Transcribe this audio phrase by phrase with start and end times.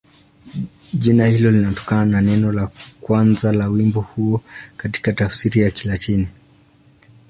[0.93, 2.69] Jina hilo linatokana na neno la
[3.01, 4.41] kwanza la wimbo huo
[4.77, 6.27] katika tafsiri ya Kilatini.